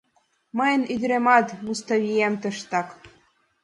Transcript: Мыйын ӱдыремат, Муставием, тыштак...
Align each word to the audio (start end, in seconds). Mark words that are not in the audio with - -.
Мыйын 0.57 0.83
ӱдыремат, 0.93 1.47
Муставием, 1.65 2.33
тыштак... 2.41 2.87